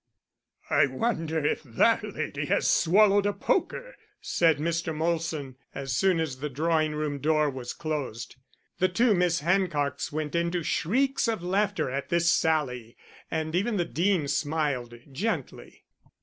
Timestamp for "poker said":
3.33-4.57